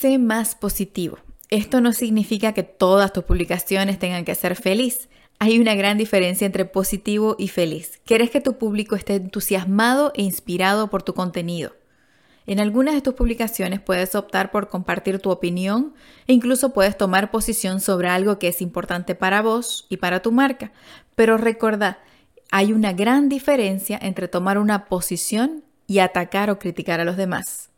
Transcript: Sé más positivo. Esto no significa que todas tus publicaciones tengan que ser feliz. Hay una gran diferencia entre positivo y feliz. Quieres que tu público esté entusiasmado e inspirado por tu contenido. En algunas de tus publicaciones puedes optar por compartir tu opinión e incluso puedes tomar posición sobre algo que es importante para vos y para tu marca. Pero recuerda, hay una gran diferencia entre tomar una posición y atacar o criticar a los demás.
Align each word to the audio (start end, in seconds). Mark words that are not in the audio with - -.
Sé 0.00 0.16
más 0.16 0.54
positivo. 0.54 1.18
Esto 1.50 1.82
no 1.82 1.92
significa 1.92 2.54
que 2.54 2.62
todas 2.62 3.12
tus 3.12 3.24
publicaciones 3.24 3.98
tengan 3.98 4.24
que 4.24 4.34
ser 4.34 4.56
feliz. 4.56 5.10
Hay 5.38 5.58
una 5.58 5.74
gran 5.74 5.98
diferencia 5.98 6.46
entre 6.46 6.64
positivo 6.64 7.36
y 7.38 7.48
feliz. 7.48 8.00
Quieres 8.06 8.30
que 8.30 8.40
tu 8.40 8.56
público 8.56 8.96
esté 8.96 9.16
entusiasmado 9.16 10.10
e 10.14 10.22
inspirado 10.22 10.88
por 10.88 11.02
tu 11.02 11.12
contenido. 11.12 11.76
En 12.46 12.60
algunas 12.60 12.94
de 12.94 13.02
tus 13.02 13.12
publicaciones 13.12 13.78
puedes 13.78 14.14
optar 14.14 14.50
por 14.50 14.70
compartir 14.70 15.18
tu 15.18 15.30
opinión 15.30 15.92
e 16.26 16.32
incluso 16.32 16.72
puedes 16.72 16.96
tomar 16.96 17.30
posición 17.30 17.82
sobre 17.82 18.08
algo 18.08 18.38
que 18.38 18.48
es 18.48 18.62
importante 18.62 19.14
para 19.14 19.42
vos 19.42 19.86
y 19.90 19.98
para 19.98 20.22
tu 20.22 20.32
marca. 20.32 20.72
Pero 21.14 21.36
recuerda, 21.36 21.98
hay 22.50 22.72
una 22.72 22.94
gran 22.94 23.28
diferencia 23.28 23.98
entre 24.00 24.28
tomar 24.28 24.56
una 24.56 24.86
posición 24.86 25.62
y 25.86 25.98
atacar 25.98 26.48
o 26.48 26.58
criticar 26.58 27.00
a 27.00 27.04
los 27.04 27.18
demás. 27.18 27.69